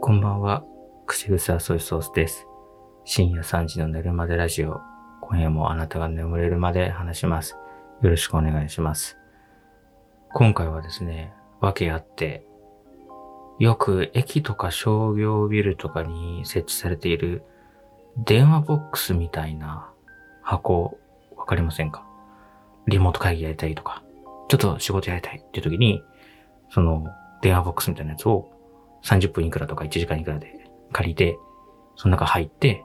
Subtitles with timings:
[0.00, 0.64] こんばんは、
[1.06, 2.46] 口癖はソイソースです。
[3.04, 4.80] 深夜3時の寝るまでラジオ。
[5.20, 7.56] 今夜もあなたが眠れるまで話します。
[8.00, 9.18] よろしくお願いします。
[10.32, 12.46] 今回はですね、訳あって、
[13.58, 17.42] よく駅とか商業ビルとかに設置されている
[18.16, 19.92] 電話ボックスみたいな
[20.42, 20.98] 箱、
[21.36, 22.06] わかりませんか？
[22.86, 24.02] リモート会議やりたいとか、
[24.48, 26.02] ちょっと仕事やりたいっていう時に、
[26.70, 27.04] その
[27.42, 28.50] 電話ボックスみたいなやつを
[29.04, 31.38] 30分いくらとか1時間いくらで借りて、
[31.96, 32.84] その中入って、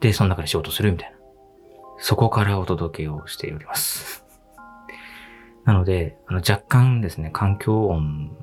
[0.00, 1.16] で、その中で仕事するみたいな。
[1.98, 4.24] そこからお届けをしております。
[5.64, 8.36] なので、あの若干ですね、環境音、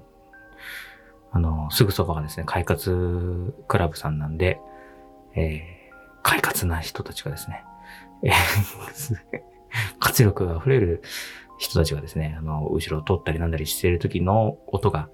[1.31, 4.59] あの、すぐそばがですね、快活クラブさんなんで、
[5.35, 7.63] えー、快活な人たちがですね、
[8.23, 9.51] えー
[9.99, 11.01] 活力が溢れる
[11.57, 15.09] 人たちがですね、あの、後ろを通ったりなんだりしている時の音が、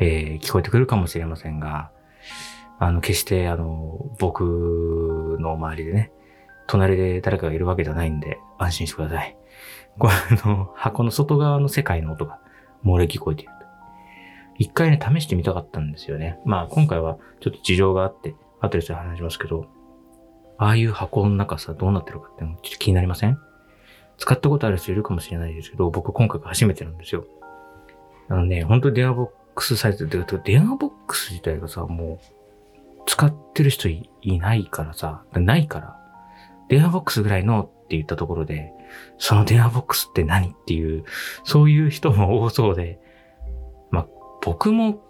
[0.00, 1.90] えー聞こえてくるかもしれませんが、
[2.78, 6.12] あの、決して、あの、僕の周りでね、
[6.66, 9.36] 隣で誰かがいるわけじゃないんで、安心してください。
[9.98, 12.40] これ、あの、箱の外側の世界の音が
[12.84, 13.66] 漏れ聞こえていると。
[14.58, 16.38] 一回ね、試してみたかったんですよね。
[16.44, 19.66] まあ、今回はちょっと事情があって、後でそれ話しますけど、
[20.56, 23.38] ああいう箱の中さ、どうなってるかってのちょっと気になりません？
[24.18, 27.24] 使ったことある人いるかもしれないですけど、僕今回が初めてなんですよ。
[28.28, 32.34] あのね、本当に電話ボックスサイトって、てか電話ボックス自体がさ、もう、
[33.06, 35.96] 使ってる人いいないからさ、ないから、
[36.68, 38.72] 電話ボックスぐらいのって言ったところで、
[39.18, 41.04] その電話ボックスって何っていう、
[41.44, 42.98] そういう人も多そうで、
[43.90, 44.08] まあ、
[44.42, 45.02] 僕も、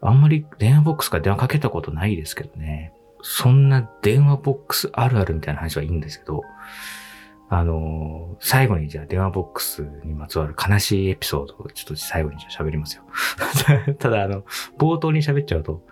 [0.00, 2.92] あんまり電話ボックスから電話かけたことないですけどね。
[3.22, 6.42] そんな電話ボックスあるあるみたいな話はいいんですけど、
[7.50, 13.02] あの最後にじゃあ電話ボックスにまつわる悲しいエピソードをちょっと最後にじゃあ喋りますよ。
[13.98, 14.44] ただあの、
[14.78, 15.82] 冒頭に喋っちゃうと、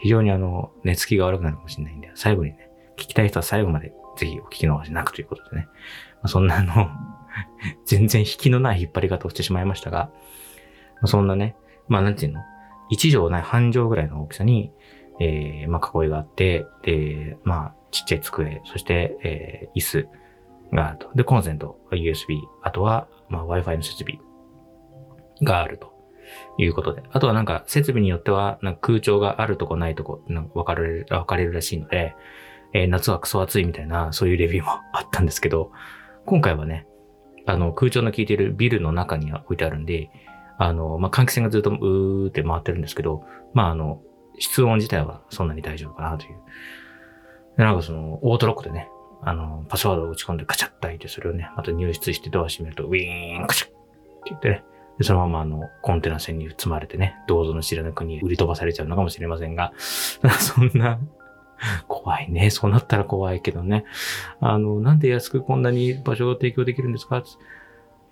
[0.00, 5.68] 非常にあの、寝つきが悪くなるかもしれないんで、最後にね、聞きたい人は最後までぜひお聞き逃しなくということでね。
[6.16, 6.90] まあ、そんなあの、
[7.84, 10.10] 全然引きのない引っ張り方をしてしまいましたが、
[10.94, 11.56] まあ、そんなね、
[11.88, 12.40] まあなんていうの？
[12.90, 14.72] 一畳ない半畳ぐらいの大きさに、
[15.20, 20.08] えー、まあ囲いがあって、で、まあちっちゃい机、そして、えー、椅子
[20.74, 21.10] があると。
[21.14, 24.18] で、コンセント、USB、あとは、まあ Wi-Fi の設備
[25.42, 25.92] があると
[26.58, 27.02] いうことで。
[27.10, 32.14] あとはなんか設備によっては、なんか空調があるとこないとこ、なんか分かれる、分かれるらしいので、
[32.72, 35.70] えー夏はクソ暑いみたいな、そういうレビューもあったんですけど、
[36.26, 36.86] 今回はね、
[37.46, 40.10] あの、空調の効いてるビルの中には置いてあるんで、
[40.58, 44.00] あの、まあ、換気扇がずっとうーって回ってるんですけど、まあ、あの、
[44.38, 46.38] 室温自体はそんなに大丈夫かなという。
[47.58, 48.88] で、なんかその、オートロックでね、
[49.24, 53.76] あの、パスワードを打ち込んでカチャッと開いて、それをね、また入室してドア閉めると、ウィーン、カチャッって
[54.26, 54.64] 言ってね、
[54.98, 60.98] で、そのままあの、コンテナ船に積まれてね、どうぞの知らぬ国に売り飛ばされちゃうのかもしれませんが、 そんな、
[61.88, 62.50] 怖いね。
[62.50, 63.84] そうなったら怖いけどね。
[64.40, 67.22] あの、なんで安くこんなに場所を提供できるんですか？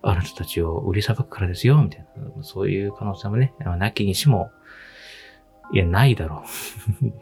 [0.04, 2.06] あなたたちを売りさばくからですよ、みたい
[2.36, 2.42] な。
[2.42, 4.50] そういう可能性もね、なきにしも、
[5.72, 6.44] いや、ないだろ
[7.02, 7.12] う。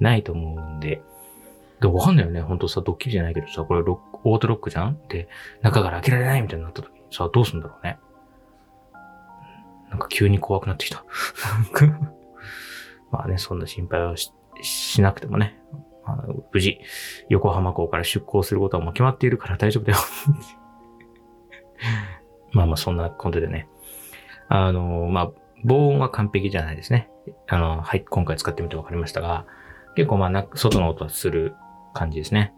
[0.02, 1.02] ないと思うんで。
[1.80, 2.40] で、わかんないよね。
[2.40, 4.98] 本当さ、ドッキリじゃないけどさ、これロック、オートロックじゃん？
[5.08, 5.28] で、
[5.62, 7.98] 中から開けられないみたいになった時にさ、どうすんだろうね。
[9.90, 11.04] なんか急に怖くなってきた。
[13.12, 14.32] まあね、そんな心配はし
[14.62, 15.58] しなくてもね、
[16.04, 16.80] あの無事、
[17.28, 19.98] 横浜港から出港することはもう決まっているから大丈夫だよ。
[22.52, 23.68] まあまあ、そんなことでね。
[24.48, 25.30] あの、まあ、
[25.64, 27.10] 防音は完璧じゃないですね。
[27.48, 29.44] あの、はい、今回使ってみて分かりましたが、
[29.94, 31.54] 結構まあな、外の音はする
[31.96, 32.52] 感じですね。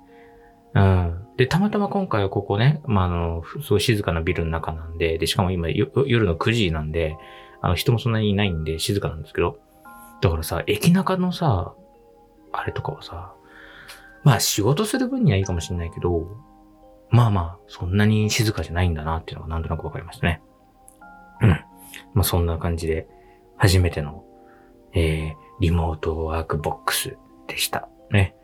[0.74, 1.26] うん。
[1.36, 7.16] で、たまたま今回はここね、まあ、あの、すごい静かなビルの中なんで、で、しかも今夜の9時なんで、
[7.60, 9.58] あの、人もそんなにいないんで静かなんですけど、
[10.20, 11.74] だからさ、駅中のさ、
[12.52, 13.34] あれとかはさ、
[14.24, 16.28] まあ仕事する分にはいいかもしれないけど、
[17.10, 20.42] まあまあ、そんなに静かじゃないんだなっていうのがなんとなくわかりましたね。
[21.40, 21.50] うん。
[22.14, 23.08] まあそんな感じで、
[23.56, 24.24] 初めての、
[24.92, 27.16] えー、リモートワークボックス
[27.46, 27.88] でした。
[28.10, 28.34] ね。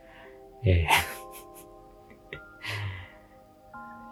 [0.65, 1.15] えー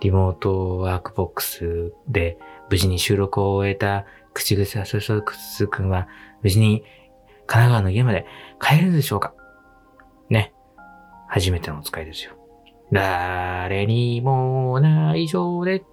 [0.02, 2.36] リモートワークボックスで
[2.68, 4.04] 無事に収録を終えた
[4.34, 6.08] 口癖はそそくすくんは
[6.42, 6.82] 無事に
[7.46, 8.26] 神奈川の家まで
[8.60, 9.32] 帰れるでしょうか？
[10.28, 10.52] ね。
[11.28, 12.32] 初めてのお使いですよ。
[12.90, 15.84] 誰にも内緒で。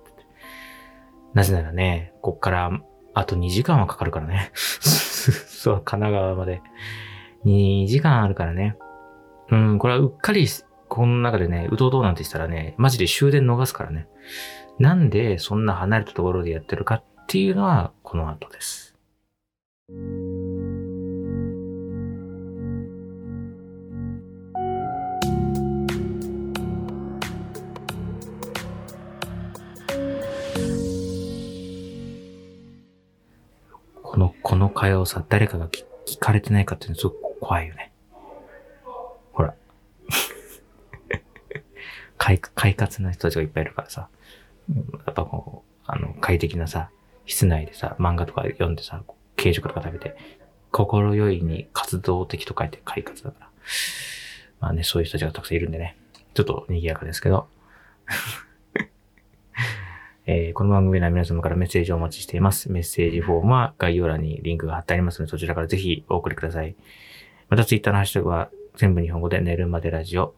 [1.35, 2.71] なぜならね、こっから
[3.13, 4.49] あと2時間はかかるからね。
[4.55, 6.63] そう、神奈川まで。
[7.45, 8.75] 2時間あるからね。
[9.51, 10.47] うん、これはうっかり、
[10.87, 14.07] この中でね、うとうとうなんてしたらね、マジで終電逃すからね。
[14.77, 18.95] なんでそんな離れたところでやってるかっていうのは、この後です。
[34.03, 35.85] この、この会話をさ、誰かが聞
[36.19, 37.88] かれてないかっていうのすごく怖いよね。
[42.37, 44.09] 快、快活な人たちがいっぱいいるからさ。
[44.69, 44.75] や
[45.11, 46.91] っぱこう、あの、快適なさ、
[47.25, 49.01] 室内でさ、漫画とか読んでさ、
[49.35, 50.15] 軽食とか食べて、
[50.71, 53.49] 心よいに活動的と書いて快活だから。
[54.59, 55.97] まあね、そういう人たちがたくさんいるんでね。
[56.35, 57.47] ちょっと賑やかですけど。
[60.27, 62.71] えー、この番組では皆様からメッセージをお待ちしています。
[62.71, 66.75] メッセージフォームは概要欄にリンクが貼ってありますので、そちらからぜひお送りください。
[67.49, 70.35] またツイッターのハッシュタグは全部日本語で寝るまでラジオ。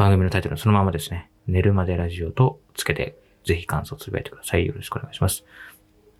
[0.00, 1.30] 番組のタイトルのそのままですね。
[1.46, 4.64] 寝るまでラジオとつけて、ぜひ感想をつぶやいてください。
[4.64, 5.44] よろしくお願いします。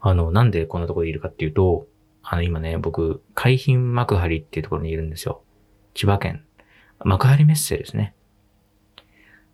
[0.02, 1.86] あの、なんでこんなところにいるかっていうと、
[2.22, 5.42] あの、今ね、僕、海浜幕張っていうところにいるんですよ。
[5.94, 6.44] 千葉県。
[7.02, 8.14] 幕張メッセですね。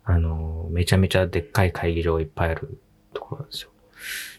[0.03, 2.81] あの、めちゃめちゃでっかい会議場いっぱいある
[3.13, 3.69] ところなんですよ。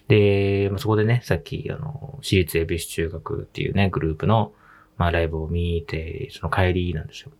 [0.08, 4.52] でま、そこでね、さっき、あの、私立恵比寿中学っていうね、グループの、
[4.98, 7.30] まあ、ライブを見て、その帰りなんですよ。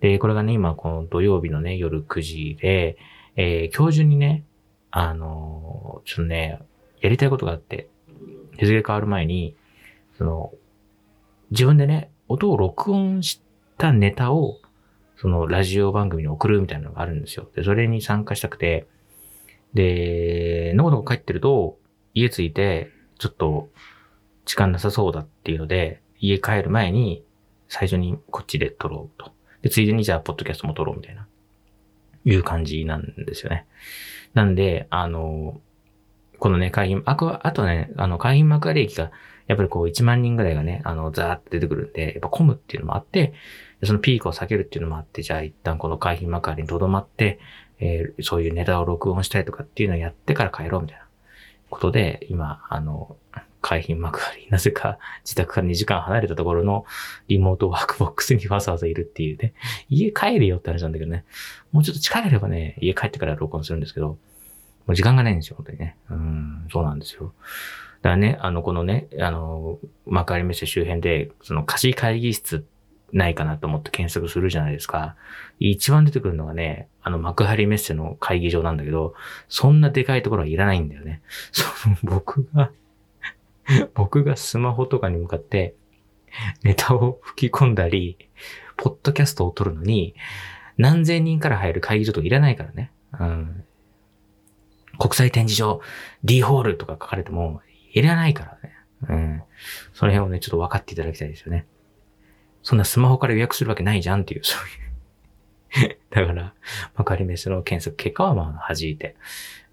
[0.00, 2.96] で、これがね、今、この土曜日のね、夜9時で、
[3.36, 4.44] えー、今日中にね、
[4.92, 6.60] あの、ちょっとね、
[7.00, 7.88] やりたいことがあって、
[8.58, 9.56] 日付変わる前に、
[10.16, 10.52] その、
[11.50, 13.42] 自分でね、音を録音し
[13.78, 14.58] たネタを、
[15.16, 17.48] そのラジオ番組に送るみたいなのがあるんですよ。
[17.54, 18.86] で、それに参加したくて、
[19.74, 21.78] で、のこのこ帰ってると、
[22.14, 23.70] 家着いて、ちょっと、
[24.44, 27.22] 時間なさそうだっていうので、家帰る前に、
[27.68, 29.32] 最初にこっちで撮ろうと。
[29.60, 31.26] で、ついでにじゃあ、ポッドキャストも撮ろうみたいな、
[32.24, 33.66] いう感じなんですよね。
[34.32, 35.60] なんで、あの、
[36.38, 39.10] このね、海浜、あ、あとね、あの、海浜幕張駅が、
[39.48, 43.34] やっぱりこう1万人ぐらいがね、あの、ザーって出てくるんで、やっぱ混むっていうのもあって、
[43.84, 47.40] そのピークを避けるっていうのもあって、じゃあ一旦この海浜幕張に留まって、
[47.80, 51.06] えー、そういうネタを録音したりとかっていうのをやってから帰ろうみたいな
[51.68, 53.16] ことで、今、あの、
[53.62, 56.84] 海浜幕張、なぜか自宅から2時間離れたところの
[57.28, 59.54] リモートワークボックスにわざわざいるっていうね、
[59.88, 61.24] 家帰れよって話なんだけどね、
[61.70, 64.18] もうちょっと近ければね、家帰ってから録音するんですけど、も
[64.88, 65.96] う時間がないんですよ、本当にね。
[66.10, 67.32] うん、そうなんですよ。
[68.02, 72.66] だからね、あの、このね、あの、幕張メッセ周辺で、その貸し会議室
[73.12, 75.14] ないかなと思って検索するじゃないですか。
[75.60, 79.14] 一番出てくるのがね、あの幕張メッセの会議場なんだけど、
[79.48, 81.22] そんなでかいところはいらないんだよね。
[81.52, 82.70] その僕が
[83.94, 85.74] 僕がスマホとかに向かって
[86.62, 88.16] ネタを吹き込んだり、
[88.76, 90.14] ポッドキャストを撮るのに、
[90.78, 92.90] 何千人から入る会議場とかいらないからね。
[93.20, 93.64] うん、
[94.98, 95.80] 国際展示場
[96.24, 97.60] D ホールとか書かれても
[97.92, 98.74] いらないからね。
[99.08, 99.42] うん。
[99.92, 101.66] その辺をね、ちょっと分かっていただきたいですよね。
[102.62, 105.98] そんなスマホから予約するわけないじゃんっていう、そういう。
[106.10, 106.54] だから、
[106.96, 109.16] マカリメスの検索結果はまあ弾いて、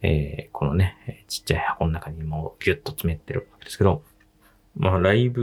[0.01, 4.03] えー、このね、ちっちゃい箱の中にもうギュッと詰めてるわけですけど、
[4.75, 5.41] まあライブ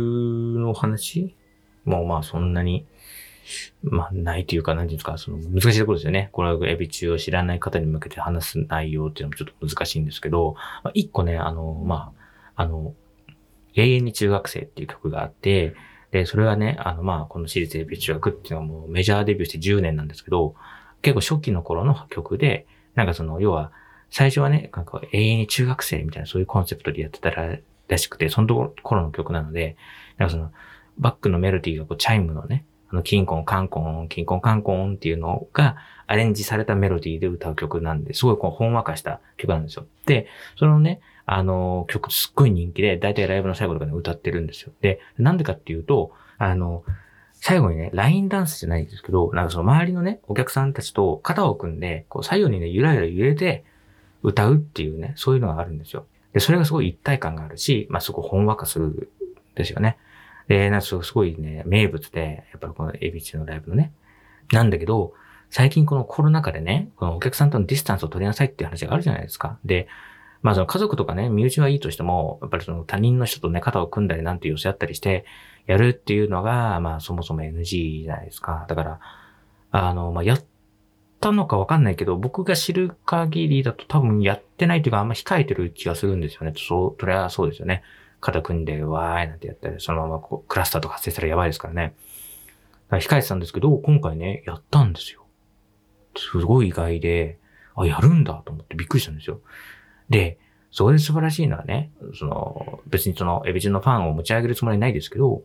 [0.58, 1.36] の話
[1.86, 2.84] もうまあそんなに、
[3.82, 6.28] まあないというか、何ていうんですか、その難しいところですよね。
[6.32, 12.12] これはエビ中を知らない方に向けて話す内容っていうのもちょっと難しいんですけど、まあ、一個ね、あの、ま
[12.56, 12.94] あ、あの、
[13.74, 15.74] 永遠に中学生っていう曲があって、
[16.10, 20.54] で、それはね、あの、まあ、この私立エビ中学っていうのはもうメジャーデビューして10年なんですけど、
[21.02, 23.70] 結構初期の頃の曲で、なんかその、要は、
[24.16, 29.76] 最初はね、なんか永遠に中学生みたいなそういうコンセプトでやってたら、らしくて、その頃の曲なので、
[30.16, 30.52] なんかその、
[30.96, 39.84] バックのメロディーがこうチャイムのね、あの、キンコン、カンコン、キンコン、カンコンっていうのがアレンジされたメロディーで歌う曲なんで、すごいこう、ほんわかした曲なんですよ。
[40.06, 44.72] で、そのね、あの、曲すっごい人気で、だいたいライブの最後とかに歌ってるんですよ。
[44.80, 46.84] で、なんでかっていうと、あの、
[47.34, 53.64] 最後にね、ラインダンスじゃないんですけど、なんかその周りのね、お客さんたちと肩を組んで、こう左右にね、ゆらゆら揺れて
[54.26, 56.04] 歌うっていうね、そういうのがあるんですよ。
[56.32, 59.08] で、それがすごい一体感があるし、まあ、すごいほんわかするん
[59.54, 59.98] ですよね。
[60.48, 63.92] で、なんかすごいね、名物で、やっぱりこのエビチのライブのね。
[64.50, 65.14] なんだけど、
[65.48, 69.58] 最近このコロナ禍でね、このお客さんとのディスタンスを取りなさいっていう話があるじゃないですか。
[69.64, 69.86] で、
[70.42, 75.24] まあその家族とかね、身内はいいとしても、やっぱりその他人の人とね、肩を組んだりなんて寄せ合ったりして、
[75.66, 78.66] やるっていうのが、まあそもそも NG じゃないですか。
[78.68, 79.00] だから、
[79.70, 80.44] あの、まあやっ
[81.20, 86.52] たのかわかんないけど、僕が知る限りだと多分やってないというかあんま控えてる気がするんですよね。
[86.56, 87.82] そう、それはそうですよね。
[88.20, 91.94] 肩組んで、わーいなんてやったり、そのままこう、クラスターとか発生したらやばいですからね。
[92.88, 95.26] ら控えてたんですけど、今回ね、やったんですよ。
[96.16, 97.38] すごい意外で、
[97.74, 99.40] あ、やるんだと思ってびっくりしたんですよ。
[100.08, 100.38] で、
[100.70, 105.42] そこで素晴らしいのはね、その、別にその、エビジンのファンを持ち上げるつもりないですけど、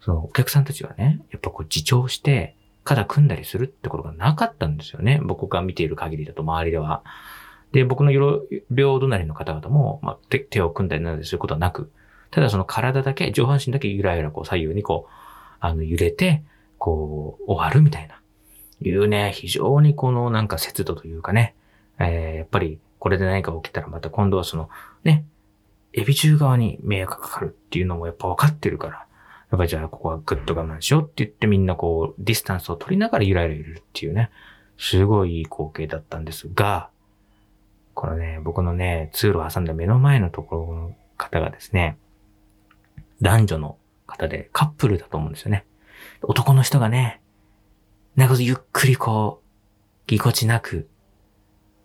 [0.00, 5.20] その、お客さんたちはね、やっぱこう、自重して、肩組んだりするってことがなかったんですよね。
[5.22, 7.02] 僕が見ている限りだと、周りでは。
[7.72, 8.12] で、僕の
[8.70, 11.90] 両隣の方々も、まあ、手手を組んだりなんすることはなく、
[12.30, 15.12] ただその体だけ、上半身だけゆらゆらこう左右にこう、
[15.60, 16.42] あの揺れて、
[16.78, 18.20] こう、終わるみたいな。
[18.80, 21.54] いうね、非常にこのなんか節度というかね、
[21.98, 24.68] えー、やっぱりこれで何か起きたらまた今度はその、
[25.04, 25.24] ね、
[25.92, 29.06] エビ中側に迷惑かかるっていうのもやっぱ分かってるから、
[29.50, 34.30] やっぱりじゃあここはぐっと我慢しようって言ってみんなこうディスタンスを取りながらゆらゆら揺れるっていうね、
[34.78, 36.90] すごいいい光景だったんですが、
[37.94, 41.96] このね、僕のね、通路を挟んだ目の前のところの方がですね、
[43.20, 45.64] 男女の方でカップルだと思うんですよね。
[46.22, 47.20] 男の人がね、
[48.16, 49.44] なんかゆっくりこう、
[50.06, 50.88] ぎこちなく、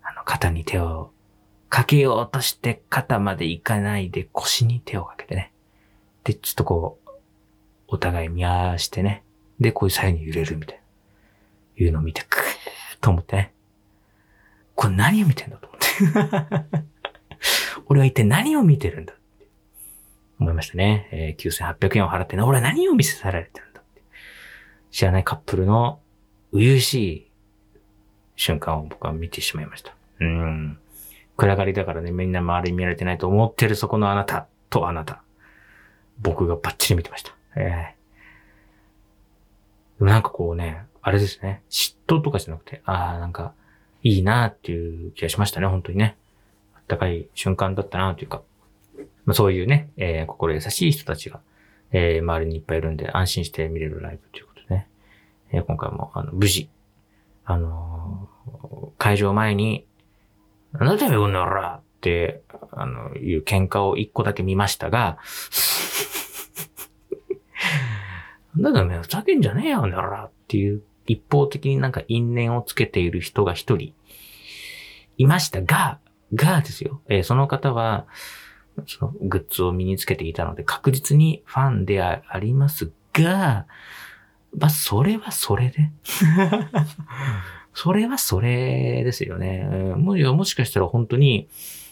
[0.02, 1.12] あの、肩に手を
[1.70, 5.54] かけようとして肩まで行かないで腰に手をかけてね。
[6.24, 6.99] で、ちょっとこう、
[7.90, 9.24] お互い見合わしてね。
[9.60, 11.84] で、こういう左右に揺れるみたいな。
[11.84, 13.54] いうのを見て、くーと思ってね。
[14.76, 16.80] これ何を見てんだと思って。
[17.88, 19.48] 俺は一体何を見てるんだって
[20.40, 21.10] 思いましたね。
[21.12, 24.02] えー、9800円を払ってね、俺は何を見せされてるんだって。
[24.92, 26.00] 知らないカップルの
[26.54, 27.32] 初々しい
[28.36, 29.96] 瞬間を僕は見てしまいました。
[30.20, 30.78] うん。
[31.38, 35.24] 暗がりだからね、みんな周り見られてないと思ってるそこのあなたとあなた。
[36.22, 37.34] 僕がバッチリ見てました。
[37.56, 43.54] えー、なんかこうね、あれですね、嫉妬とかじゃなくて、ああ、なんか、
[44.04, 46.18] いいなっていう気がしましたね、本当にね。
[46.76, 48.42] あったかい瞬間だったなというか、
[49.26, 51.40] まあ、そういうね、えー、心優しい人たちが、
[51.92, 54.88] えー、周りにいっぱいいるんで安心して見れるライブということでね。
[55.52, 56.70] えー、今回も、あの、無事、
[57.46, 59.86] あのー、会場前に、
[60.74, 62.42] なんだてめえこんならって、
[62.72, 65.18] あの、いう喧嘩を一個だけ見ましたが、
[68.60, 73.94] なんだてめえふざけんじゃねえよ、ならっていう一方的になんか因縁をつけている人が一人
[75.18, 76.00] いましたが、
[76.34, 78.06] がですよ、えー、その方は、
[78.86, 83.66] そのグッズを身につけていたので確実にファンでありますが、
[84.58, 85.92] まあ、それはそれで。
[87.74, 89.64] それはそれですよね。
[89.96, 91.48] ももしかしたら本当に、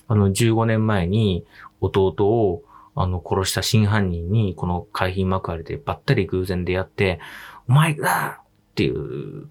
[0.08, 1.46] あの、15年前に
[1.80, 2.64] 弟を、
[2.98, 7.20] あの、殺した真犯人に、この海浜幕張でばったり偶然出会って、
[7.70, 9.50] お前だっていう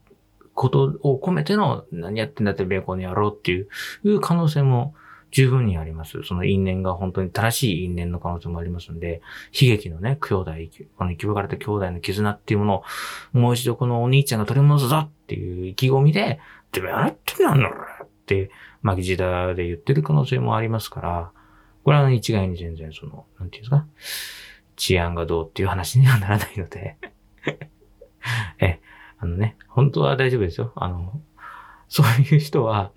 [0.54, 3.68] ことを込めての、何やってんだってベーコンにやろうっていう、
[4.04, 4.94] いう可能性も
[5.30, 6.22] 十分にあります。
[6.22, 9.20] その因縁が本当に正しい因縁の可能性もありますんで、
[9.52, 10.52] 悲劇のね、兄弟、
[10.96, 12.84] この生き別れた兄弟の絆っていうものを、
[13.38, 16.40] もう一度このお兄ちゃんが取り戻すぞっていう意気込みで、
[16.72, 18.50] てめえあってなんだろって、
[18.82, 21.32] 巻き舌で言ってる可能性もありますから、
[21.86, 23.86] これは一概に全然その、なんていうんですか、
[24.74, 26.96] 治安がどうっていう話にはならないので。
[28.58, 28.80] え、
[29.20, 30.72] あのね、本当は大丈夫ですよ。
[30.74, 31.20] あの、
[31.86, 32.90] そういう人は、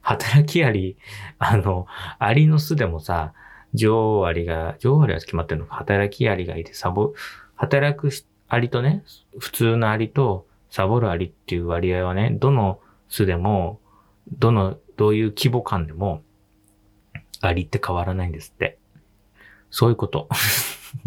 [0.00, 0.96] 働きアリ、
[1.38, 1.86] あの、
[2.18, 3.32] アリの巣でもさ、
[3.74, 7.14] 女王アリが、女王アリは決まってるのか、働きアリがいて、サボ、
[7.54, 8.10] 働く
[8.48, 9.04] アリとね、
[9.38, 13.78] 普通のアリとサボるアリっていう割合はね、どの巣でも、
[14.36, 16.24] どの、どういう規模感でも、
[17.42, 18.78] アリって変わらないんですって。
[19.70, 20.28] そういうこと。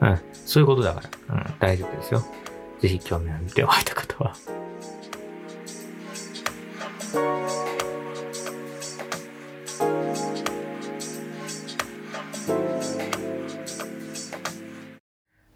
[0.00, 2.22] うん、そういうことだから、うん、大丈夫ですよ。
[2.80, 4.34] ぜひ興味を見ておいた方は。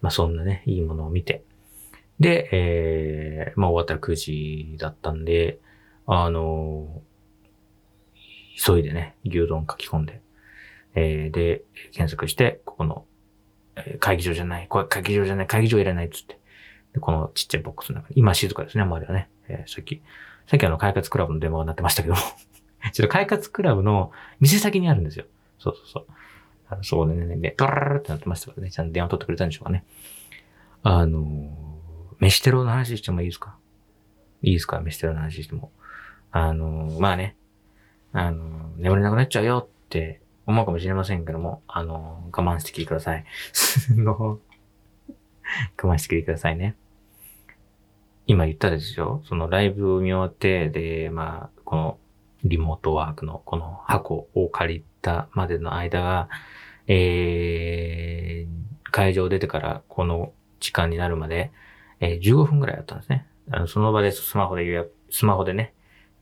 [0.01, 1.43] まあそんなね、いいものを見て。
[2.19, 5.59] で、えー、まあ終わったら9時だったんで、
[6.05, 7.14] あのー、
[8.65, 10.21] 急いでね、牛丼書き込んで、
[10.95, 13.05] えー、で、検索して、ここの、
[13.75, 16.39] えー、会議場じゃない、これ会議場じゃない、会議場いらないっつって。
[16.93, 19.29] で、このちっちゃいボックスの中に、今静かですね、周りはね。
[19.47, 20.01] えー、さっき、
[20.47, 22.21] さっきあの、快活クラブの電話が鳴ってましたけども
[22.93, 25.25] ちょっと快活クラブの店先にあるんですよ。
[25.59, 26.05] そうそうそう。
[26.69, 28.71] あの、そうね、ね、ね、トララってなってましたからね。
[28.71, 29.83] ちゃんと電話取ってくれたんでしょうかね。
[30.83, 33.57] あのー、飯テロの話してもいいですか？
[34.41, 34.79] いいですか？
[34.81, 35.71] 飯テロの話しても。
[36.31, 37.35] あのー、まあね。
[38.17, 43.25] あの、眠れなくなっちゃうよって思うかもしれませんけども、あの我慢してきてください。
[43.91, 44.39] の、我
[45.83, 46.75] 慢してきてくださいね。
[48.25, 49.21] 今言ったでしょ？
[49.25, 51.97] そのライブを見終わって、で、まあ、この
[52.45, 56.29] リモートワークのこの箱を借りたまでの間が、
[56.87, 60.31] えー、会場出てからこの
[60.61, 61.51] 時間になるまで、
[61.99, 63.27] えー、15分くらいだったんですね。
[63.51, 65.74] あのその場でスマホで予約、スマホでね、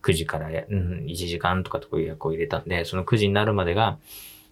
[0.03, 3.98] 9時から、うん、1時間とかとか予約を入れたんで、その9時になるまでが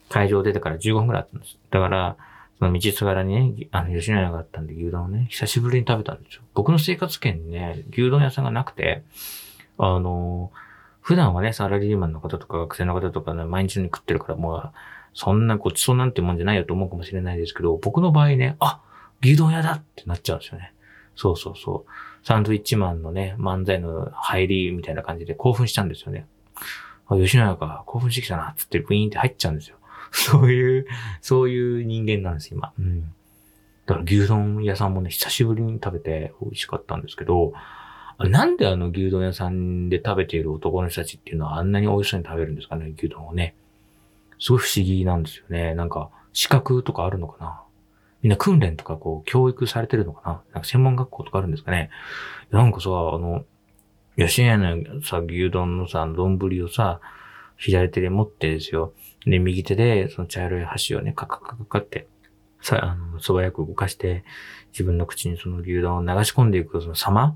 [0.09, 1.57] 会場出てから15分くらいだったんです。
[1.69, 2.17] だから、
[2.59, 6.41] その道すがらにね、あの、吉野家があったんで牛丼をね、久しぶりに食べたんですよ。
[6.53, 9.03] 僕の生活圏にね、牛丼屋さんがなくて、
[9.77, 10.51] あの、
[11.01, 14.71] 普段はね、サラリーマンの方とか学生の方とかね、毎日に食ってるからもう、
[15.13, 18.79] そんなごちそうなんてもんじゃないよと思うかもしれないですけど、僕の場合ね、あ、
[19.21, 20.73] 牛丼屋だってなっちゃうんですよね。
[21.15, 21.91] そうそうそう。
[22.23, 26.27] サンドイッチマンのね、漫才の入りみたいな感じで興奮しちゃうんですよね。
[27.07, 29.77] あ、吉野家が興奮してきたな、つってブイーンって入っちゃうんですよ。
[30.11, 30.87] そういう、
[31.21, 32.73] そういう人間なんです、今。
[32.79, 33.13] うん。
[33.85, 37.53] だから牛丼屋さんもね、久しぶりに食べて美味しかったんですけど、
[38.19, 43.55] なんであの牛丼屋さんで食べている男の人たちっていうのはあんなに美味しそうに食べるんですかね、牛丼をね。
[44.39, 45.75] すごい不思議なんですよね。
[45.75, 47.61] なんか、資格とかあるのかな？
[48.21, 50.41] みんな訓練とかこう、教育されてるのかな？
[50.53, 51.89] なんか専門学校とかあるんですかね？
[52.51, 53.43] なんかさ、あの、
[54.17, 56.99] 吉野家のさ、牛丼のさ、丼をさ、
[57.57, 58.93] 左手で持ってですよ。
[59.25, 62.07] で、右手で、その茶色い箸をね、カカカカカって、
[62.61, 64.23] さ、あの、素早く動かして、
[64.71, 67.35] 自分の口にその牛丼を流し込んでいくその様？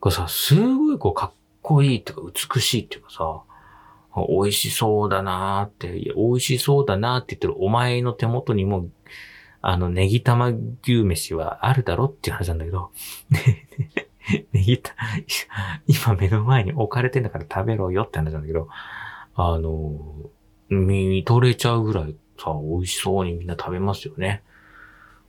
[0.00, 1.32] がさ、すごいこう、かっ
[1.62, 3.42] こいいっていうか、美しいっていうかさ、
[4.28, 8.86] 美味しそうだなーって、美味しそうだなーって言ってるお前の手元にも、
[9.62, 10.52] あの、ネギ玉
[10.82, 12.90] 牛飯はあるだろっていう話なんだけど、
[14.52, 14.94] ネギた、
[15.86, 18.68] 今目の前に置かれてんだから食べろよって話なんだけど、
[19.36, 19.94] あの、
[20.68, 24.42] 見とれちゃうぐらいさ、美味しそうにみんな食べますよね。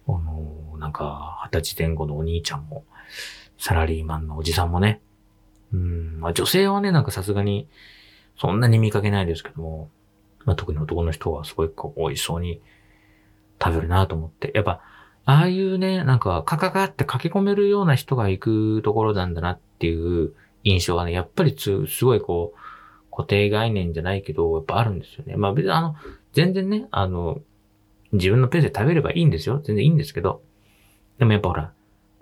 [0.07, 2.85] あの、なんか、二十歳前後のお兄ちゃんも、
[3.59, 4.99] サラリーマンのおじさんもね、
[5.71, 7.67] うん、まあ女性はね、なんかさすがに、
[8.35, 9.89] そんなに見かけないですけども、
[10.43, 12.61] まあ特に男の人はすごいこう美味しそうに
[13.63, 14.51] 食べるなと思って。
[14.53, 14.81] やっぱ、
[15.25, 25.35] ああいうね、なんかカカカって書き込めるような人が行くところなんだなっていう印象はね、やっぱりつ、すごいこう、固定概念じゃないけど、やっぱあるんですよね。
[25.37, 25.95] まあ別にあの、
[26.33, 27.39] 全然ね、あの、
[28.11, 29.59] 自分のペースで食べればいいんですよ。
[29.63, 30.41] 全然いいんですけど。
[31.19, 31.71] でもやっぱほら、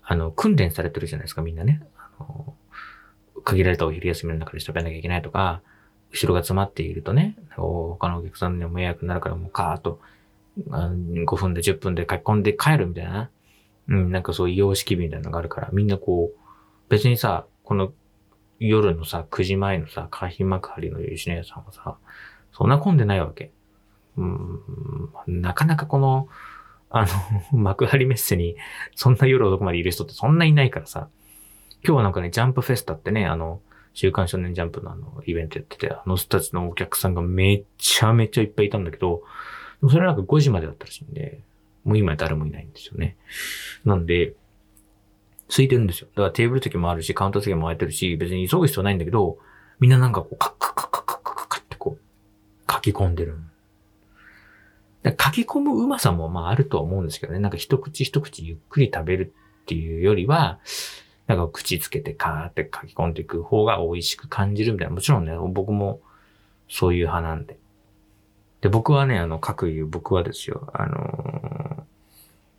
[0.03, 1.81] あの、訓練されてるじゃないですか、みんなね。
[1.97, 2.53] あの、
[3.43, 5.61] 限られたお昼休みの中で喋らなきゃいけないとか、
[6.11, 9.99] 後ろが詰まっているとね、他のお客さんにも迷惑になるからもうカーッと、
[10.57, 13.29] 5分で10分で書き込んで帰るみたいな。
[13.87, 16.39] うん、なんかそういう様式みたいなのがあるから、みんなこう、
[16.89, 17.93] 別にさ、この
[18.59, 21.97] 夜のさ、9時前のさ、海浜幕張の吉野家さんはさ、
[22.53, 23.51] そんな混んでないわけ。
[24.17, 24.61] うん、
[25.27, 26.27] なかなかこの、
[26.89, 27.07] あの、
[27.57, 28.55] 幕張メッセに、
[28.95, 31.09] そんな夜遅くまでいる人ってそんないないからさ、
[31.83, 33.61] 今日はなんかね、ジャンプフェスタってね、あの、
[33.93, 39.23] 週刊少年ジャンプのあの、イベントやってて、あの人たちのお客さんがめちゃめちゃいっぱいいたんだけど、
[39.89, 41.39] それなんか5時までだったらしいんで、
[41.83, 43.17] もう今誰もいないんですよね。
[43.83, 44.35] なんで、
[45.47, 46.07] 空いてるんですよ。
[46.15, 49.37] だからテーブル席もあるし、カウンター席も空いてるし、別に急ぐ必要ないんだけど、
[49.79, 53.37] みんななんかこう、カッカッカッカッカッカッカッってこう、書き込んでる。
[55.03, 57.39] 書き込むうまさもまああるとは思うんですけどね。
[57.39, 60.59] なんか一口一口ゆっくり食べるっていうよりは、
[61.25, 64.93] なんか口つけてカーって書き込んでいく方が美味しく感じるみたいな。
[64.93, 66.01] もちろんね、僕も
[66.69, 67.57] そういう派なんで。
[68.61, 71.85] で、僕はね、あの、各言う僕はですよ、あの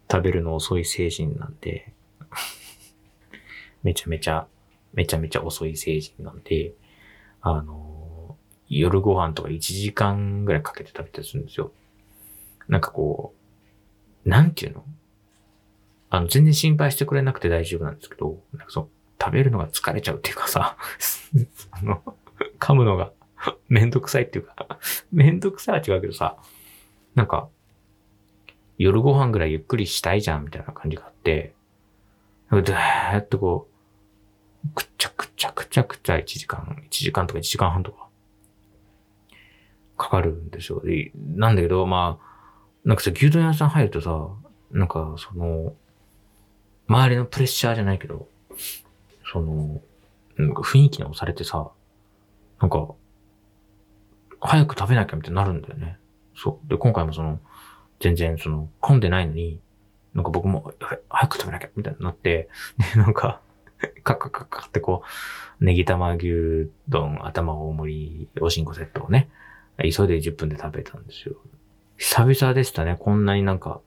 [0.09, 1.93] ー、食べるの遅い成人なんで
[3.83, 4.47] めちゃめちゃ、
[4.93, 6.75] めちゃめちゃ遅い成人なんで、
[7.41, 11.73] あのー、夜ご飯とか1時間ぐらいかけて食べたりするんですよ。
[12.69, 13.35] なんかこ
[14.25, 14.85] う、なんていうの？
[16.11, 18.89] あの、全然心配してくれなくて大丈夫なんですけど、なんかそう、
[19.21, 20.77] 食べるのが疲れちゃうっていうかさ、
[21.71, 22.03] あの、
[22.59, 23.13] 噛むのが
[23.69, 24.79] めんどくさいっていうか
[25.11, 26.37] めんどくさいは違うけどさ、
[27.15, 27.49] なんか、
[28.79, 31.55] 夜ご飯ぐらいゆっくりしたいじゃんみたいな感じがあって、
[32.51, 33.69] なんか、ーっとこ
[34.65, 38.09] う、くっちゃくちゃくちゃくちゃ1時間、1時間とか1時間半とか、
[39.97, 40.83] かかるんですよ。
[41.15, 42.33] なんだけど、まあ、
[42.85, 44.29] なんかさ、牛丼屋さん入るとさ、
[44.71, 45.75] なんかその、
[46.89, 48.29] 周りのプレッシャーじゃないけど、
[49.31, 49.81] その、
[50.37, 51.71] なんか雰囲気に押されてさ、
[52.61, 52.95] なんか、
[54.43, 55.99] 早く食べなきゃみたいになるんだよね。
[56.35, 56.69] そう。
[56.69, 57.41] で、今回もその、
[58.01, 59.61] 全然その、混んでないのに、
[60.15, 60.73] なんか僕も、
[61.09, 62.49] 早く食べなきゃみたいになって、
[62.95, 63.41] で、なんか、
[64.05, 65.03] カッカッカッカってこ
[65.61, 69.31] う、ネギ玉牛丼、頭大盛り、おしんこセットをね、
[69.79, 71.37] 急いで10分で食べたんですよ。
[71.97, 72.97] 久々でしたね。
[72.99, 73.81] こんなになんか、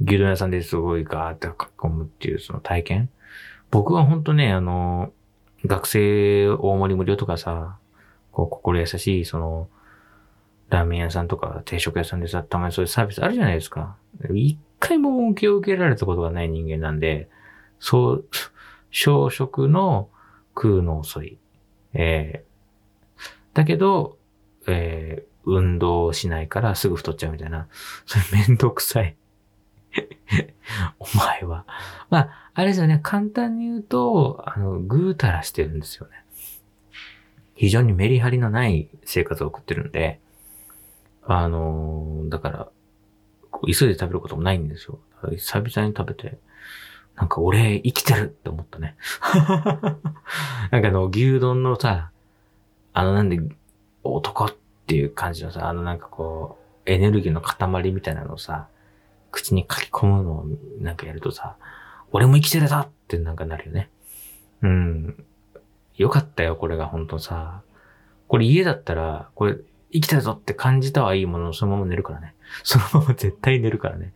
[0.00, 3.10] 牛丼屋さんですごいガーって書き込むっていうその体験。
[3.70, 5.12] 僕はほんとね、あの、
[5.66, 7.78] 学生大盛り無料とかさ、
[8.38, 9.68] こう、心優しい、その、
[10.70, 13.96] ラーメン屋さんとか定食屋さんでさ、たまにそういうサービスあるじゃないですか。
[14.32, 17.28] 一回も恩恵を受けられたことがない人間なんで、
[17.80, 18.28] そう、
[18.90, 20.08] 小食の
[20.54, 21.38] 食うの遅い。
[21.94, 23.20] えー、
[23.54, 24.18] だけど、
[24.68, 27.66] えー、運動しないからすぐ太っちゃうみたいな、
[28.06, 29.16] それめんどくさい。
[31.00, 31.64] お前は。
[32.10, 36.24] まあ、あれですよね、簡単に言うと、あの、ぐうたらしてるんですよね。
[37.58, 40.20] 非常にメリハリのない生活を送ってるんで、
[41.24, 42.68] あのーだから、
[43.66, 45.00] 急いで食べることもないんですよ。
[45.32, 46.38] 久々に食べて、
[47.16, 48.96] なんか俺生きてるって思ったね。
[50.70, 52.12] なんかあの、牛丼のさ、
[52.92, 53.40] あのなんで、
[54.04, 54.54] 男っ
[54.86, 58.68] ていう感じのさ、あのなんかこう、エネルギーの塊みたいなのをさ、
[59.32, 60.46] 口に書き込むのを
[60.78, 61.56] なんかやるとさ、
[62.12, 63.90] 俺も生きてるだってなんかなるよね。
[64.62, 65.24] うん。
[65.98, 67.62] よかったよ、これが本当さ。
[68.28, 69.56] これ家だったら、これ
[69.92, 72.34] 生きてるぞって感じたはいいものの、そのまま寝るからね。
[72.62, 74.12] そのまま絶対寝るからね。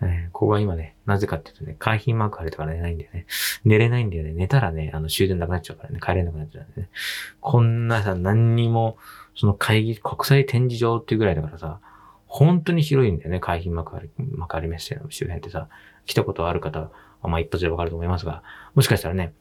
[0.00, 3.26] えーここは今ね、なぜかっていうとね、海浜幕張とか寝ないんだよね。
[3.64, 4.32] 寝れないんだよね。
[4.32, 6.88] 寝たらね、あの終電なくなっちゃうからね、帰れなくなっちゃうんでね。
[7.40, 8.96] こんなさ、何にも、
[9.34, 11.80] その会議、国際展示場っていうぐらいだからさ、
[12.26, 15.68] 本当に広いんだよね、海浜幕張、幕張メッセの周辺ってさ、
[16.06, 16.90] 来たことある方は、
[17.24, 18.44] まあ一発でわかると思いますが、
[18.76, 19.32] もしかしたらね、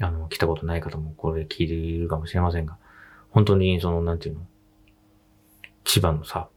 [0.00, 2.76] あの、来たことない方もこれ聞いているかもしれませんが、
[3.30, 4.40] 本当にその、なんていうの、
[5.84, 6.48] 千葉のさ、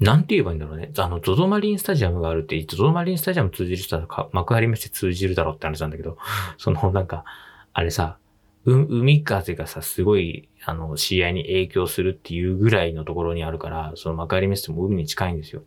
[0.00, 0.90] なんて言えばいいんだろうね。
[0.98, 6.18] あの、ゾゾマリンスタジアムがあるって言って、ゾゾマリンスタジアム通じる人はか幕張メッセ通じるだろうって話なんだけど、
[6.58, 7.24] そのなんか、
[7.72, 8.18] あれさ、
[8.64, 15.62] う、海風がさ、すごい、あの、試合に影響するっていうぐらいのところにあるから、その幕張メッセも海に近いんですよ。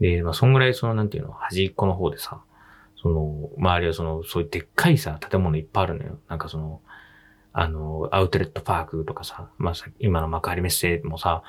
[0.00, 2.40] で、まあ、そんぐらいその、なんていうの、端っこの方でさ、
[3.04, 6.18] その、周りはその、そういうでっかいさ、建物いっぱいあるのよ。
[6.30, 6.80] なんかその、
[7.52, 11.42] あの、アウトレットパークとかさ、まあさ、今の幕張メッセもさ、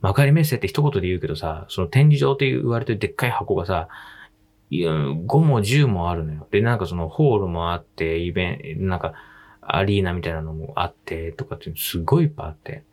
[0.00, 3.88] 幕張メッセって一言で言うけどさ、その展示場って言われてるでっかい箱がさ、
[4.70, 6.48] いや5も10もあるのよ。
[6.50, 9.12] で、なんかそのホールもあって、イベント、なんか
[9.60, 12.84] アリーナみたいなのもあって、とかってすごいいっぱいあって。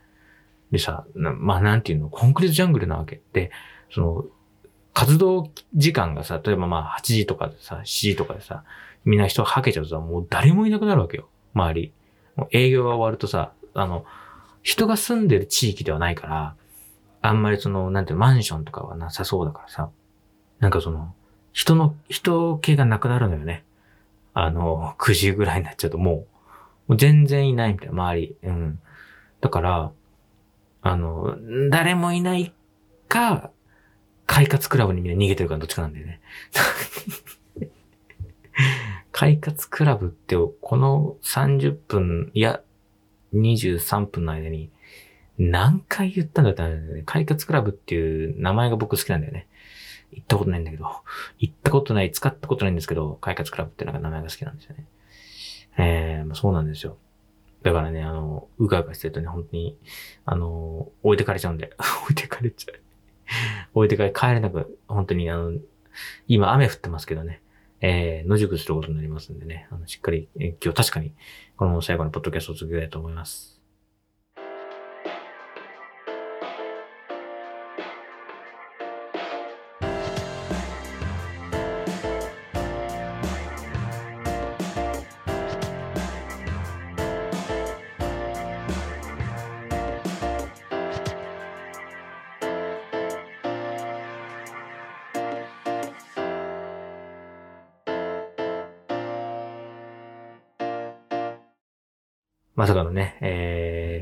[0.71, 3.21] でさ、まあなんていうの、コンクリートジャングルなわけ。
[3.31, 3.49] で、
[3.89, 4.25] その、
[4.93, 8.63] 活動時間がさ、例えばまあ8時とかでさ、7時とかでさ、
[9.05, 11.29] みんな人はけちゃうとさ、もう誰もいなくなるわけよ。
[11.53, 11.93] 周り。
[12.51, 14.05] 営業が終わるとさ、あの、
[14.61, 16.55] 人が住んでる地域ではないから、
[17.21, 19.89] あんまりその、なんてマンションとかはなさそうだからさ、
[20.59, 21.13] なんかその、
[21.53, 23.63] 人の、人気がなくなるのよね。
[24.33, 26.25] あの、9時ぐらいになっちゃうともう、も
[26.95, 28.35] う全然いないみたいな、周り。
[28.43, 28.79] うん。
[29.41, 29.91] だから、
[30.81, 31.35] あの、
[31.69, 32.53] 誰もいない
[33.07, 33.51] か、
[34.29, 36.21] 快活クラブにみんな逃げてるからどっちかなんだよね。
[39.11, 42.61] 快活クラブって、この30分、いや、
[43.33, 44.69] 23分の間に、
[45.39, 47.03] 何回言ったんだってあれだよね。
[47.07, 49.47] 快活クラブっていう名前が僕好きなんだよね。
[50.11, 50.85] 行ったことないんだけど、
[51.39, 54.85] 行ったことない、使ったことないんですけど、快活クラブってなんか名前が好きなんですよね。
[55.79, 56.97] えー、そうなんですよ。
[57.63, 59.75] だからね、あの、うかうかしてるとね、本当に、
[60.25, 62.79] あの、置いてかれちゃうんで、 置いてかれちゃう。
[63.73, 65.53] 置いてか、帰れなく、本当に、あの、
[66.27, 67.41] 今雨降ってますけどね、
[67.81, 71.13] えー、野宿することになりますんでね、あの、しっかり、今日確かに、
[71.57, 73.58] この最後のポッドキャストを続けたいと思います。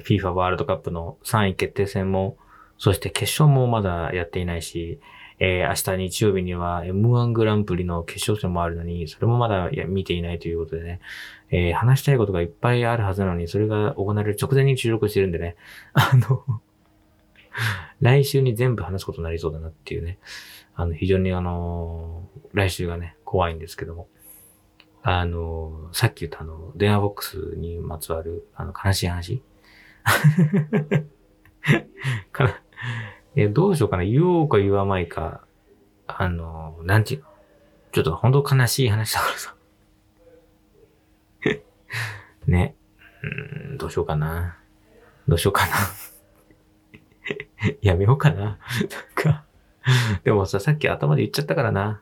[0.08, 2.38] FIFA ワールドカップの3位決定戦も、
[2.78, 5.00] そして決勝もまだやっていないし、
[5.40, 11.02] えー、明日日曜日には M1 グランプリの決勝戦もあるのに、それもまだ見ていないということでね、
[11.52, 15.56] えー、話したいことがいっぱいあるはずなのに、それが行われる直前に収録してるんでね、
[15.94, 16.62] あの、
[18.00, 20.18] 来週に全部話すことになりそうだなっていうね、
[20.76, 24.08] あの、非常にあの、来週がね、怖いんですけども、
[25.04, 29.42] あの、さっき言ったあの、電話ボックスにまつわる、あの、悲しい話
[32.32, 32.62] かな。
[33.36, 34.04] え、どうしようかな。
[34.04, 35.42] 言おうか言わないか。
[36.08, 37.28] あの、なんていうの。
[37.92, 39.56] ちょっと本当悲しい話だからさ。
[42.48, 42.76] ね。
[43.24, 43.28] う
[43.74, 44.58] ん、どうしようかな。
[45.28, 45.74] どうしようかな。
[47.82, 48.42] やめようかな。
[48.42, 48.58] なん
[49.16, 49.44] か。
[50.24, 52.02] でもさ、さっき頭で言っちゃったからな。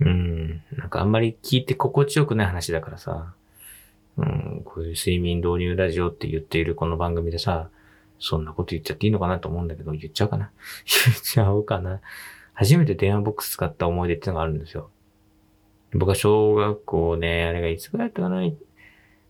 [0.00, 0.62] うん。
[0.72, 3.34] なんかあんまり聞いて心地よくない話だからさ。
[4.16, 4.62] うん。
[4.64, 7.68] こういう睡眠導入ラジオって言っているこの番組でさ、
[8.18, 10.50] そんなこと言っちゃっていいのかなと思うんだけど、言っちゃうかな
[11.06, 12.00] 言っちゃおうかな。
[12.54, 14.90] 初めて電話ボックス使った思い出っていうのがあるんですよ。
[15.92, 18.54] 僕は小学校ね、あれがいつぐらいだったかな ?2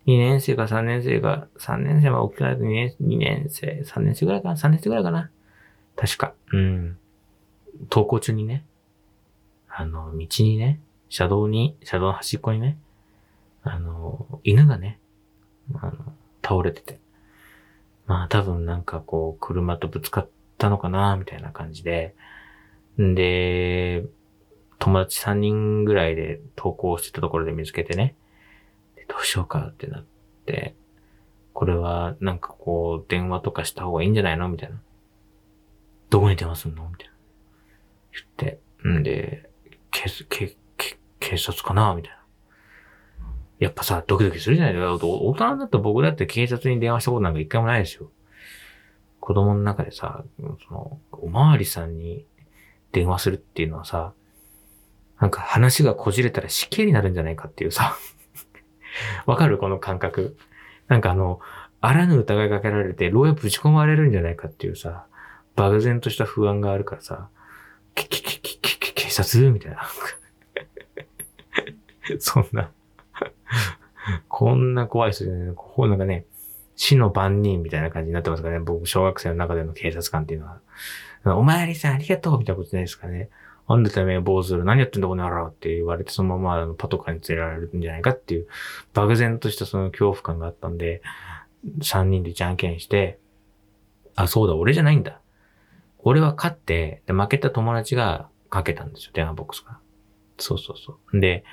[0.07, 5.31] 年生か3年生か、3年生は大きくなると2年 ,2 年生、3年生ぐらいかな ?3 年生ぐらいかな？
[5.97, 6.35] 確か。
[6.53, 6.99] うん。
[7.91, 8.65] 登校中にね、
[9.69, 12.79] あの、道にね、車道に、車道の端っこにね、
[13.65, 15.01] あの、犬がね、
[15.75, 15.93] あの、
[16.43, 17.01] 倒れてて。
[18.07, 22.15] まあ多分なんかこう、車とぶつかったのかなみたいな感じで。
[23.01, 24.05] んで、
[24.79, 28.15] 友達3人ぐらいで投稿してたところで見つけてね。
[29.09, 30.05] どうしようかってなっ
[30.45, 30.75] て、
[31.55, 34.49] これはなんかこう電話とかした方がいいんじゃないの？
[34.49, 34.81] みたいな。
[36.11, 36.89] どこに電話すんの？
[36.89, 37.15] みたいな。
[38.13, 38.61] 言って。
[38.87, 39.49] んで、
[39.91, 40.57] 警、警、
[41.21, 41.95] 警察かな？
[41.95, 42.24] みたいな。
[43.65, 45.07] やっぱさ、ドキドキするじゃないですか。
[45.07, 48.11] 大人だった僕だって警察に電話したことなんか一回もないですよ。
[49.21, 50.23] 子供の中でさ、
[50.69, 52.27] その、おまわりさんに
[52.93, 54.13] 電話するっていうのはさ、
[55.19, 57.97] なんか話がこじれたら死刑になるんじゃないかっていうさ、
[59.25, 59.57] わかる？
[59.57, 60.37] この感覚。
[60.89, 61.41] なんかあの、
[61.81, 65.07] あらぬ疑いかけられて、牢屋ぶち込まれるんじゃないかっていうさ、
[65.57, 67.31] 漠然とした不安があるからさ、
[67.95, 69.51] け、け、け、け、け、警察？
[69.51, 69.89] みたいな。
[72.21, 72.71] そんな
[74.29, 75.55] こんな怖い人じゃない。
[75.55, 76.27] こうなんかね、
[76.77, 78.65] 死の番人みたいな感じになってますからね。
[78.65, 80.61] 僕、小学生の中での警察官っていうのは。
[81.37, 83.31] お前りさんありがとうみたいなことじゃないですかね。
[83.69, 88.47] なんでてめえ坊主何やってんだこの野郎って言われてそのままパトカーに連れられるんじゃないかっていう
[88.93, 91.01] 漠然としたその恐怖感があったんで、
[91.81, 93.19] 3人でじゃんけんして、
[94.17, 95.21] あ、そうだ、俺じゃないんだ。
[96.01, 99.79] 俺は勝って、で負けた友達がかけたんですよ、電話ボックスが。
[100.39, 101.21] そうそうそう。
[101.21, 101.45] で、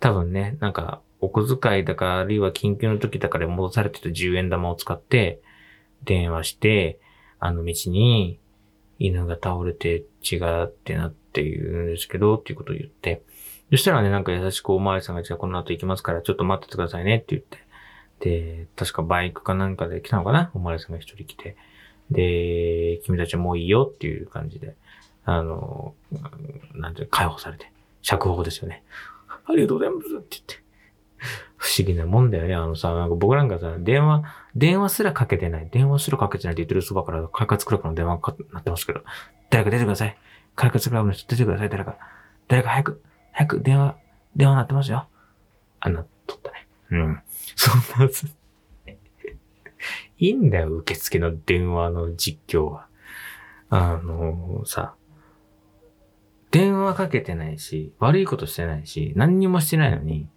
[0.00, 5.40] 多分ね、なんか、お小遣いだか、あるいは緊急の時だから戻されてた10円玉を使って、
[6.04, 6.98] 電話して、
[7.38, 8.40] あの道に、
[8.98, 13.22] 犬が倒れて血がってなって言うんですけど、っていうことを言って。
[13.70, 17.58] そしたらね、なんか優しくおまわりさんが、じゃあこの後行きますから、ちょっと待っててくださいねって言って。
[18.18, 21.56] で、確かバイクかなんかで来たのかなおまわりさんが一人来て。
[22.10, 24.74] で、君たちはもういいよっていう感じで、
[25.24, 25.94] あの、
[26.74, 27.70] なんていう、解放されて。
[28.02, 28.82] 釈放ですよね。
[29.46, 30.61] ありがとうございますって言って。
[31.56, 32.54] 不思議なもんだよね。
[32.54, 34.24] あのさ、なんか僕なんかさ、電話、
[34.56, 35.68] 電話すらかけてない。
[35.70, 39.02] 電話すらかけてないって言ってるそばから、快活クラブの電話かなってますけど、
[39.50, 40.16] 誰か出てください。
[40.56, 41.68] 快活クラブの人出てください。
[41.68, 41.96] 誰か。
[42.48, 43.96] 誰か早く、早く電話、
[44.36, 45.06] 電話鳴ってますよ。
[45.80, 46.66] あんな、取ったね。
[46.90, 47.20] うん。
[47.56, 48.10] そんな、
[50.18, 52.86] いいんだよ、受付の電話の実況は。
[53.70, 54.94] あのさ、
[56.50, 60.28] 電話かけてないし、悪いことしてないし、何にもしてないのに、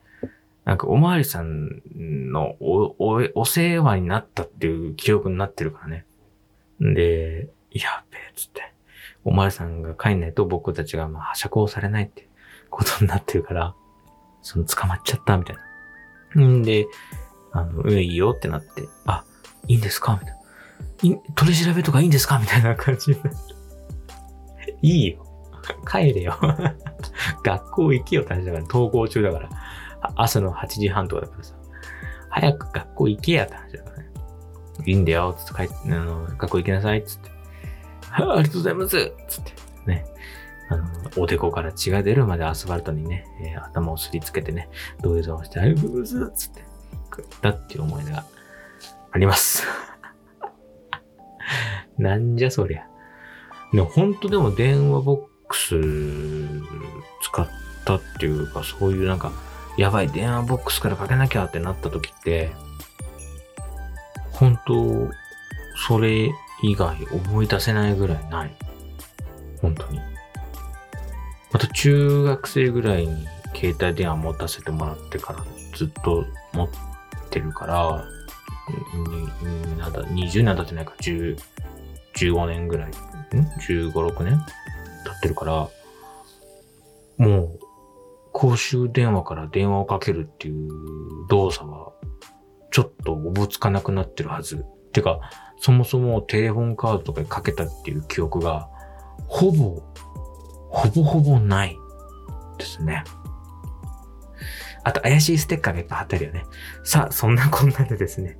[0.65, 6.05] なんかおまわりさんのお、お、お世話になったっていう記憶になってるからね。
[6.79, 8.73] で、やべえ、つって。
[9.23, 12.27] おまわりさんが帰んないと僕たちがまあ、釈放されないって
[12.69, 13.75] ことになってるから、
[14.41, 15.55] その捕まっちゃったみたい
[16.35, 16.45] な。
[16.47, 16.87] んで、
[17.51, 19.23] あの、いいよってなって、あ、
[19.67, 20.19] いいんですか？
[20.19, 21.15] みたいな。
[21.15, 22.39] い取り調べとかいいんですか？
[22.39, 24.77] みたいな感じになって。
[24.81, 25.25] いいよ。
[25.89, 26.37] 帰れよ。
[27.43, 29.49] 学校行けよって話だから、登校中だから。
[30.15, 31.55] 朝の8時半とかだからさ、
[32.29, 34.09] 早く学校行けやって話だからね。
[34.85, 37.29] いいんだよ、つって帰って、あの、学校行きなさい、つって。
[38.11, 39.51] ありがとうございますつって。
[39.85, 40.05] ね。
[40.69, 40.85] あの、
[41.17, 44.69] おでこから血が出るまでアスファルトにね、えー、頭をすりつけてね、
[45.01, 46.63] 土下座をして、ありがとうございますつって、
[47.41, 48.25] だっていう思い出が
[49.11, 49.63] あります。
[51.97, 52.87] なんじゃそりゃ。
[53.71, 55.75] でも本当でも電話ボックス
[57.21, 57.47] 使っ
[57.85, 59.31] たっていうか、そういうなんか、
[59.77, 62.51] やばい、電話ボックスからかけなきゃってなった時って、
[64.31, 65.09] 本当、
[65.87, 68.55] それ以外思い出せないぐらいない。
[69.61, 69.99] 本当に。
[71.51, 76.69] また中学生ぐらいに携帯電話持たせてもらってからずっと持っ
[77.29, 78.05] てるから、
[79.77, 81.37] なんだ、20年経ってないか、10、
[82.15, 84.37] 15年ぐらい、ん ?15、6年
[85.05, 85.69] 経ってるから、
[87.17, 87.59] もう
[88.37, 90.69] 公衆電話から電話をかけるっていう
[91.29, 91.93] 動作は、
[92.69, 94.65] ちょっとおぼつかなくなってるはず。
[94.91, 95.21] てか、
[95.57, 98.67] そもそもテレフォンカードとかにかけたっていう記憶が、
[99.27, 99.81] ほぼ、
[100.69, 101.77] ほぼほぼない
[102.57, 103.05] ですね。
[104.83, 106.43] あと、怪しいステッカーがいっぱい貼ってあるよね。
[106.83, 108.37] さあ、そんなこんなでですね。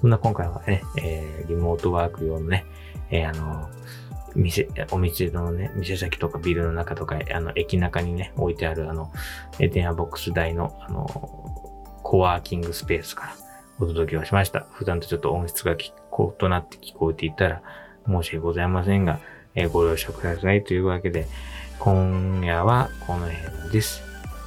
[0.00, 2.66] そんな今回はね、えー、リモートワーク用のね、
[3.10, 3.68] えー、あの、
[4.34, 9.12] 店、お店のね、店先とかビルの中とか、あの、駅中にね、置いてあるあの、
[9.58, 11.06] 電話ボックス台の、あの、
[12.02, 13.34] コワーキングスペースから
[13.78, 14.66] お届けをしました。
[14.72, 17.62] 普段とちょっと音質が聞こうとなって聞こえていたら
[18.06, 19.20] 申し訳ございませんが、
[19.54, 21.26] えー、ご了承くださいというわけで、
[21.78, 24.02] 今夜はこの辺です。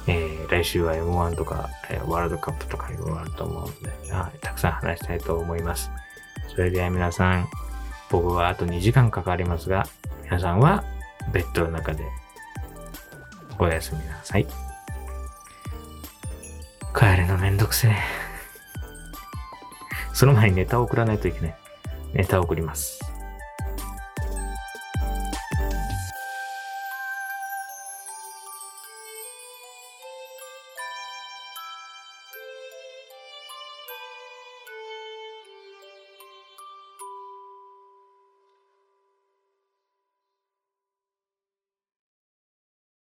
[0.06, 5.90] えー、来週は M1 とか、えー、ワールドカップとかいろいろあると思うので、はい、たくさん話したいと思います。
[6.48, 7.48] それでは皆さん、
[8.10, 9.86] 僕はあと2時間かかりますが、
[10.24, 10.84] 皆さんは
[11.32, 12.04] ベッドの中で
[13.58, 14.46] おやすみなさい。
[16.98, 17.96] 帰るのめんどくせえ。
[20.12, 21.54] その前にネタを送らないといけない。
[22.14, 23.07] ネタを送ります。